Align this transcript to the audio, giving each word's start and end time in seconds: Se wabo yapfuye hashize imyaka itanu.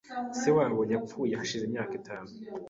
Se 0.39 0.49
wabo 0.57 0.81
yapfuye 0.91 1.33
hashize 1.39 1.63
imyaka 1.65 1.93
itanu. 1.99 2.29